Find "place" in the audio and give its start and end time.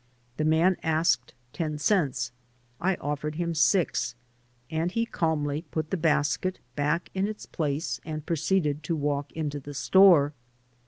7.45-8.01